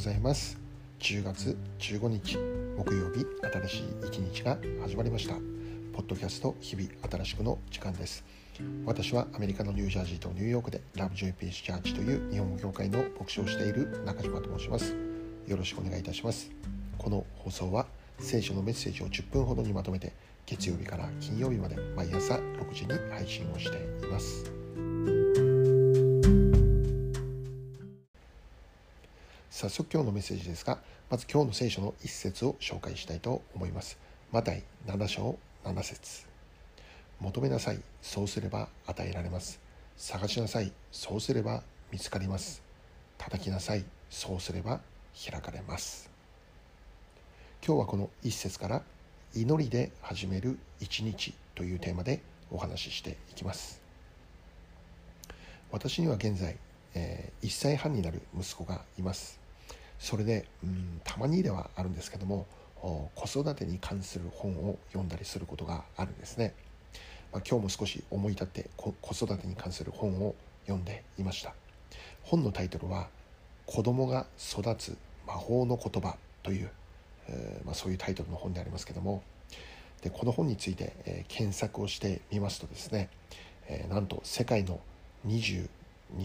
[0.00, 0.58] ございます。
[1.00, 2.38] 10月15日
[2.78, 5.34] 木曜日新しい一日が始まりました。
[5.92, 8.24] ポッドキャスト日々新しくの時間です。
[8.86, 14.96] 私はアメリカのニュージャージーとニューヨークでラブジョイピースチャーチという日本語業界の牧師をしている中島と申します。
[15.46, 16.50] よろしくお願いいたします。
[16.96, 17.86] この放送は
[18.20, 20.14] 聖書のメッセージを10分ほどにまとめて
[20.46, 23.76] 月曜日から金曜日まで毎朝6時に配信をして
[24.06, 25.19] います。
[29.60, 30.78] 早速今日のメッセージですが
[31.10, 33.98] まず今日の聖書の一節を紹介したいと思います。
[34.32, 36.24] マタイ7章7節。
[37.20, 39.60] 求めなさいそうすれば与えられます。
[39.98, 42.62] 探しなさいそうすれば見つかります。
[43.18, 44.80] 叩きなさいそうすれば
[45.30, 46.10] 開かれます。
[47.62, 48.82] 今日はこの一節から
[49.34, 53.82] 祈りで始める一日というテーマでお話ししていきます。
[55.70, 56.56] 私には現在、
[56.94, 59.39] えー、1歳半になる息子がいます。
[60.00, 62.46] それで、うん、たまにではあるんですけども
[63.14, 66.54] 子育てに関する本を読んだりすることがあるんですね、
[67.32, 70.34] まあ、今日も少し思い立って子育てに関する本を
[70.64, 71.54] 読んでいました。
[72.22, 73.08] 本のタイトルは
[73.66, 76.70] 「子供が育つ魔法の言葉」という、
[77.28, 79.22] えー、まあ、そういうタイトルの本でありますけども
[80.02, 83.10] でこの本について、えー、検索をしてみますとですね、
[83.66, 84.80] えー、なんと世界の
[85.26, 85.68] 22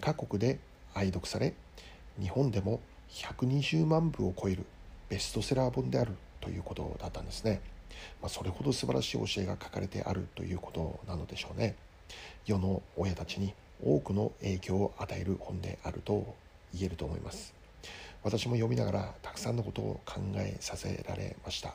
[0.00, 0.58] カ国で
[0.94, 1.54] 愛読され
[2.18, 2.80] 日本でも
[3.12, 4.64] 120万部を超える
[5.08, 7.60] ベストセラー本であるということだったんですね。
[8.22, 11.74] まあ、それほど素晴らしい教えが書かれてあるということなのでしょうね。
[12.46, 13.52] 世の親たちに
[13.84, 16.34] 多くの影響を与える本であると
[16.74, 17.52] 言えると思います。
[18.22, 21.74] 私も読みながらたくさんのことを考えさせられました。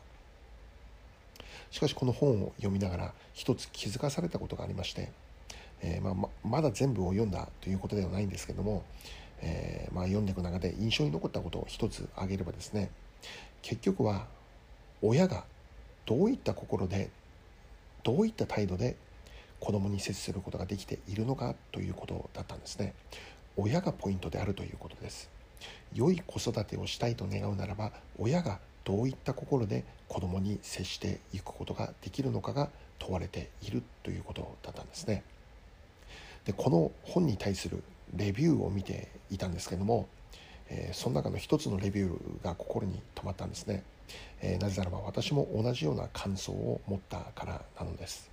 [1.72, 5.12] しかしこの本を読みながら一つ気づかされたことがありまして、
[5.82, 8.84] えー、まあ、まだ全部を読んだということではないんですけども、
[9.42, 12.90] えー、まあ、読んでいく中で印象に残ったことを一つ挙げればですね
[13.62, 14.26] 結局は
[15.02, 15.44] 親が
[16.06, 17.10] どういった心で
[18.04, 18.96] どういった態度で
[19.60, 22.94] 子供に接することができているのかということだったんですね。
[23.58, 25.30] 親がポイントであるということです。
[25.94, 35.24] 良い子育てをしたいと願うならば親がどういった心で子供に接していくことができるのかが問われているということだったんですね。
[36.46, 37.82] でこの本に対する
[38.14, 40.08] レビューを見ていたんですけども、
[40.70, 43.84] えー、その中の一つのレビューが心に留まったんですね、
[44.42, 48.30] えー、なぜならば私も同じような感想を持ったからなのです。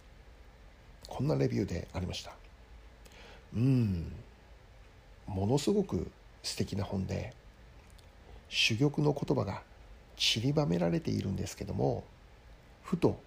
[1.08, 2.32] こんなレビューでありました。
[3.54, 4.12] うん
[5.26, 6.10] ものすごく
[6.42, 7.34] 素敵な本で
[8.48, 9.62] 珠玉の言葉が
[10.16, 12.04] 散りばめられているんですけども
[12.82, 13.18] ふと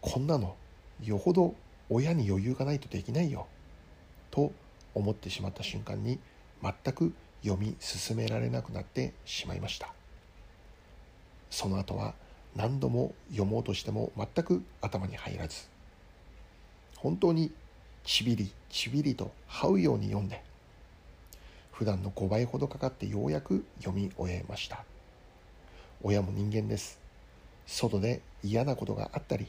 [0.00, 0.56] こんなの
[1.02, 1.54] よほど
[1.90, 3.46] 親に余裕がないとできないよ
[4.30, 4.52] と
[4.98, 6.18] 思ってしまった瞬間に
[6.62, 9.92] 全く読み進められなくなってしまいました。
[11.50, 12.14] その後は
[12.56, 15.68] 何度も読もうとしても全く頭に入らず
[16.96, 17.52] 本当に
[18.04, 20.42] ちびりちびりと這うように読んで
[21.72, 24.84] 普段の5倍ほどかかってようやく読み終えました。
[26.02, 26.98] 親も人間です。
[27.66, 29.46] 外で嫌なことがあったり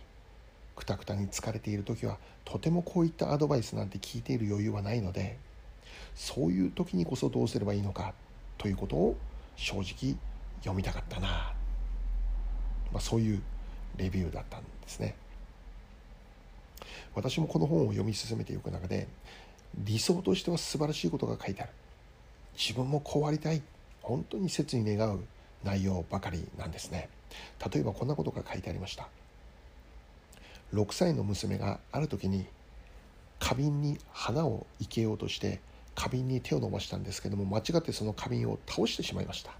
[0.79, 5.37] くたくたに疲れている時はとてもこういったアドバイスなんて聞いている余裕はないので
[6.15, 8.13] そういう時にこそどうすればいいのか
[8.57, 9.17] ということを
[9.55, 10.15] 正直
[10.61, 11.27] 読みたかったな、
[12.91, 13.41] まあ、そういう
[13.97, 15.15] レビューだったんですね。
[17.13, 19.07] 私もこの本を読み進めていく中で
[19.77, 21.71] 理想としては素晴らしいことが書いてある。
[22.57, 23.61] 自分もこうありたい。
[24.01, 25.19] 本当に切に願う
[25.63, 27.09] 内容ばかりなんですね。
[27.71, 29.07] 例えばこんなことが書いてありました。
[30.73, 32.45] 6歳の娘がある時に
[33.39, 35.61] 花瓶に花を生けようとして
[35.95, 39.51] 花瓶に手を伸ばしたんですけども間違ってその花瓶を倒してしまいました。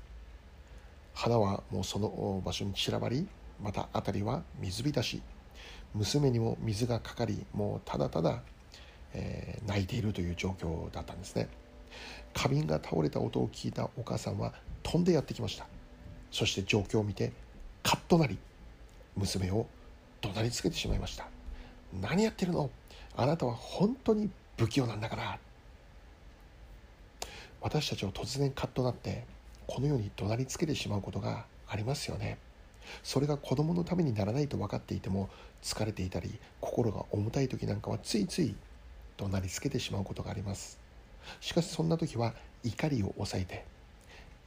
[1.13, 3.27] 花はもうその場所に散らばり
[3.61, 5.21] また辺りは水浸し。
[5.95, 8.43] 娘にも水がかかりもうただただ、
[9.13, 11.49] えー、泣いているという状況だったんですね。
[12.33, 14.53] 花瓶が倒れた音を聞いたお母さんは
[14.83, 15.65] 飛んでやってきました。
[16.31, 17.33] そして状況を見て
[17.81, 18.37] カッとなり
[19.15, 19.65] 娘を
[20.21, 21.27] 怒鳴りつけてしまいました。
[22.01, 22.69] 何やってるの？
[23.15, 25.39] あなたは本当に不器用なんだから。
[27.61, 29.25] 私たちは突然カッとなって
[29.67, 32.37] このように怒鳴りつけてしまうことがありますよね。
[33.03, 35.29] それが子供のためにならないと分かっていても
[35.61, 38.55] 疲れていたり心が重たい時なんかはついつい
[39.17, 40.79] 怒鳴りつけてしまうことがあります。
[41.41, 42.33] しかしそんな時は
[42.63, 43.65] 怒りを抑えて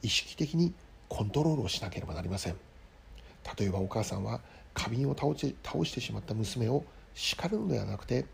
[0.01, 0.73] 意識的に
[1.07, 2.55] コントロールをしなければなりません。
[3.57, 4.41] 例えばお母さんは
[4.73, 8.25] 花瓶を倒し倒してしまった娘を叱るのではなくて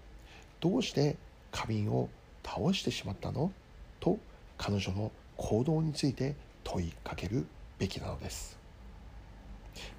[0.60, 1.18] どうして
[1.52, 2.10] 花瓶を
[2.44, 3.52] 倒してしまったの？
[4.00, 4.18] と
[4.58, 7.46] 彼女の行動について問いかける
[7.78, 8.58] べきなのです。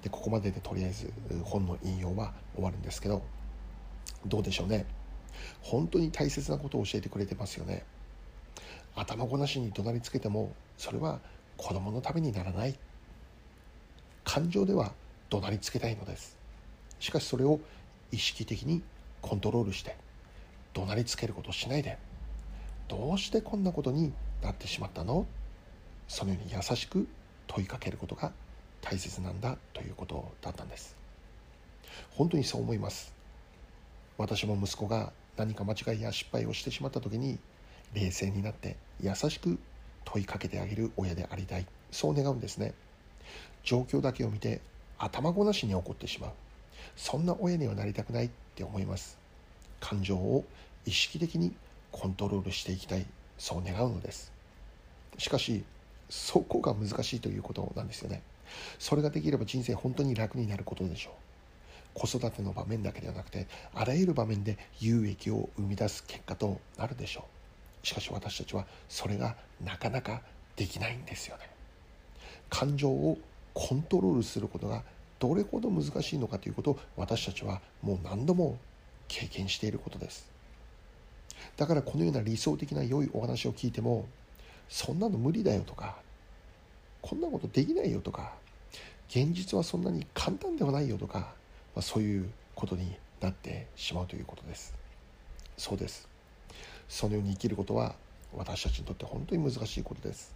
[0.01, 1.11] でここまででとりあえず
[1.43, 3.23] 本の引用は終わるんですけど
[4.25, 4.85] どうでしょうね？
[5.61, 7.83] 本当に大切なことを教えてくれてますよね？
[8.95, 11.19] 頭ごなしに怒鳴りつけてもそれは
[11.57, 12.75] 子供のためにならない。
[14.23, 14.93] 感情では
[15.31, 16.37] 怒鳴りつけたいのです。
[16.99, 17.59] しかしそれを
[18.11, 18.83] 意識的に
[19.21, 19.95] コントロールして
[20.73, 21.97] 怒鳴りつけることしないで
[22.87, 24.11] どうしてこんなことに
[24.43, 25.25] なってしまったの？
[26.07, 27.07] そのように優しく
[27.47, 28.33] 問いかけることが
[28.81, 30.97] 大切なんだということだったんです。
[32.11, 33.13] 本当にそう思います。
[34.17, 37.39] 私も息子が何か間違いや失敗をしてしまった時に
[37.93, 39.57] 冷静になって優しく
[40.03, 41.65] 問いかけてあげる親でありたい。
[41.91, 42.73] そう願うんですね。
[43.63, 44.59] 状況だけを見て
[45.03, 46.31] 頭ごなしに怒ってしまう。
[46.95, 49.17] そんな親にはなりたくないって思います。
[49.79, 50.45] 感情を
[50.85, 51.53] 意識的に
[51.91, 53.05] コントロールしていきたい。
[53.37, 54.31] そう願うのです。
[55.17, 55.63] しかし
[56.09, 58.21] そこが難しいということなんですよね。
[58.77, 61.13] それができれば人生本当に楽になることでしょう。
[61.93, 67.25] 子育ての場面だけではなくてあらゆる場面で有益を生み出す結果となるでしょ
[67.83, 67.87] う。
[67.87, 70.21] しかし私たちはそれがなかなか
[70.55, 71.49] できないんですよね。
[72.49, 73.17] 感情を
[73.53, 74.83] コントロールすることが
[75.19, 78.57] どれほど難しいのかということを私たちはもう何度も
[79.07, 80.29] 経験していることです。
[81.57, 84.07] だからこのような理想的な良いお話を聞いても
[84.69, 85.97] そんなの無理だよとか
[87.01, 88.33] こんなことできないよとか
[89.09, 94.73] 現実はそんなに簡単ではないよとか、まあ、そういうことになってしまうということです。
[95.57, 96.07] そうです。
[96.87, 97.95] そのように生きることは
[98.33, 100.33] 私たちにとって本当に難しいことです。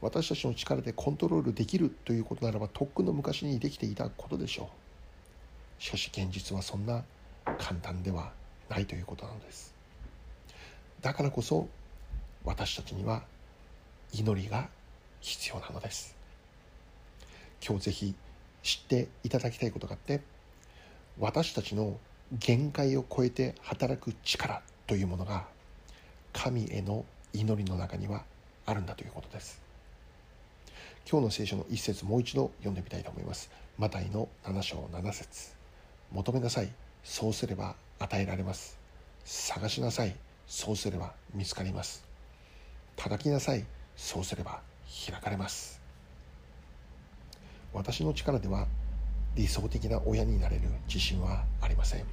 [0.00, 4.70] 私たちの力でコントロールできるということならばとっくの昔にできていたことでしょ
[5.78, 5.82] う。
[5.82, 7.04] しかし現実はそんな
[7.58, 8.32] 簡単では
[8.68, 9.74] ないということなのです。
[11.02, 11.68] だからこそ
[12.44, 13.22] 私たちには
[14.12, 14.68] 祈りが
[15.20, 16.16] 必要なのです。
[17.66, 18.14] 今日ぜひ
[18.62, 20.20] 知っていただきたいことがあって
[21.18, 21.98] 私たちの
[22.32, 25.46] 限界を超えて働く力というものが
[26.32, 27.04] 神への
[27.34, 28.24] 祈りの中には
[28.64, 29.69] あるんだということです。
[31.08, 33.50] 今日の聖書の一節もう一度読んでみたいと思います。
[33.78, 35.52] マタイの7章7節。
[36.12, 36.70] 求めなさい。
[37.02, 38.78] そうすれば与えられます。
[39.24, 40.14] 探しなさい。
[40.46, 42.04] そうすれば見つかります。
[42.96, 43.64] 叩きなさい。
[43.96, 44.60] そうすれば
[45.06, 45.80] 開かれます。
[47.72, 48.66] 私の力では
[49.36, 52.04] 理想的な親になれる自信はありません。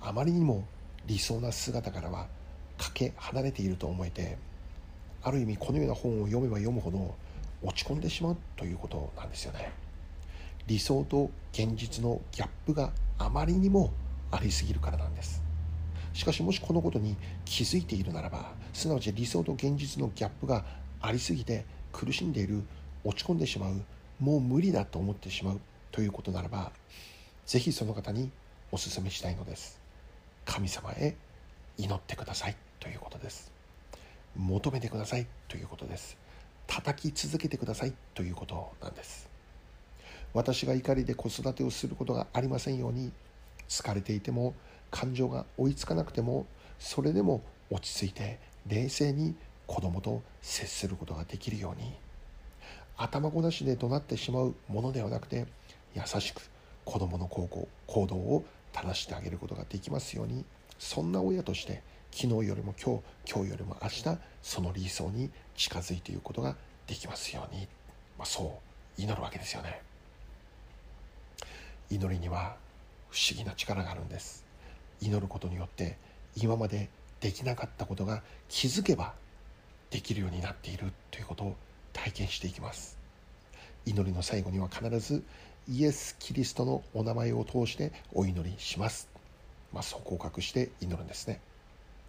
[0.00, 0.64] あまりにも
[1.06, 2.26] 理想な姿からは
[2.76, 4.38] かけ離れていると思えて
[5.22, 7.14] ある意味このような本を読めば読むほど
[7.62, 9.72] 落ち込んでしまうということなんですよね。
[10.66, 13.90] 理想と現実のギャップがあまりにも
[14.30, 15.42] ありすぎるからなんです。
[16.12, 20.64] しかしもしこのことに気づいているならばすなわち理想と現実のギャップが
[21.00, 22.62] ありすぎて苦しんでいる
[23.04, 23.82] 落ち込んでしまう
[24.18, 25.60] もう無理だと思ってしまう
[25.92, 26.72] ということならば
[27.46, 28.30] ぜひその方に
[28.72, 29.80] お勧めしたいのです。
[30.44, 31.14] 神様へ
[31.76, 33.52] 祈ってくださいということです。
[34.36, 36.16] 求めてくださいということです。
[36.68, 39.28] 叩き続けてくださいということなんです。
[40.34, 43.10] 私が怒りで子育てをすることがありませんように
[43.68, 44.54] 疲れていても
[44.90, 46.46] 感情が追いつかなくても
[46.78, 49.34] それでも落ち着いて冷静に
[49.66, 51.92] 子供と接することができるように。
[52.96, 55.46] 頭ごなしで怒鳴ってしまうものではなくて
[55.94, 56.42] 優しく
[56.84, 57.48] 子供の行
[58.06, 60.44] 動を正してあげることができますように。
[60.78, 67.68] そんな親として昨日よりも今日今日よりも明日その理想に近づいていくことができますように、
[68.18, 68.60] まあ、そ
[68.98, 69.82] う祈るわけですよね。
[71.90, 72.56] 祈りには
[73.10, 74.44] 不思議な力があるんです。
[75.00, 75.96] 祈ることによって
[76.36, 76.88] 今まで
[77.20, 79.14] できなかったことが気づけば
[79.90, 81.56] できるようになっているということを
[81.92, 82.98] 体験していきます。
[83.86, 85.22] 祈りの最後には必ず
[85.68, 89.08] イエス・キリストのお名前を通してお祈りします、
[89.72, 91.40] まあ、そう告白して祈るんですね。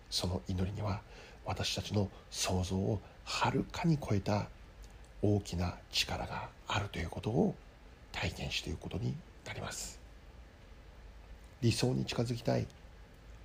[0.10, 1.02] その祈りには
[1.46, 4.48] 私たちの想像をはるかに超えた
[5.22, 7.56] 大きな力があるということを
[8.12, 10.00] 体験していくことになります。
[11.62, 12.66] 理想に近づきたい。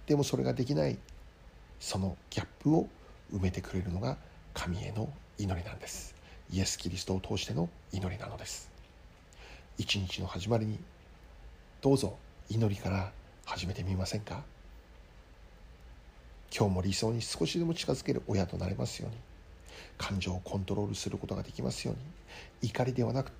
[0.06, 0.98] でもそれができない。
[1.80, 2.88] そのギャップを
[3.32, 4.16] 埋めてくれるのが
[4.54, 6.14] 神への祈りなんです。
[6.50, 8.70] イエス・キリストを通しての祈りなのです。
[9.76, 10.78] 一日の始まりに
[11.80, 12.16] どうぞ
[12.48, 13.12] 祈りから
[13.44, 14.44] 始めてみませんか？
[16.56, 19.16] 今日も理想に少しでも近づける親となれますように。
[19.98, 22.68] 感情をコントロールすることができますように。
[22.68, 23.32] 怒りではなく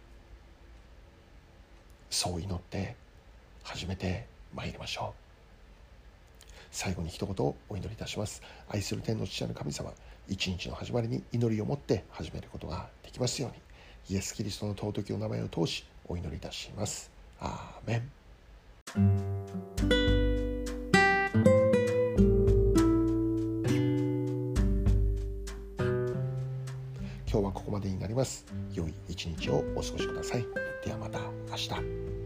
[2.10, 2.96] そう祈って
[3.62, 6.44] 始めてまいりましょう。
[6.72, 8.42] 最後に一言お祈りいたします。
[8.68, 9.92] 愛する天の父なる神様
[10.28, 14.16] 一日の始まりに祈りを持って始めることができますように。
[14.16, 17.12] イエス・キリストの尊きお名前を通しお祈りいたします。
[17.38, 18.02] アーメ
[20.08, 20.13] ン。
[27.64, 28.46] こまでになります。
[28.72, 30.46] 良い一日をお過ごしください。
[30.84, 31.18] ではまた
[31.50, 32.23] 明日。